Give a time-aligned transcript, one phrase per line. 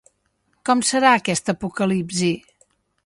[0.69, 2.31] Com serà aquesta apocalipsi?